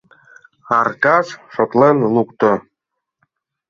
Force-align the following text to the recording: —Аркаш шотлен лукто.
—Аркаш 0.79 1.27
шотлен 1.53 1.97
лукто. 2.13 2.51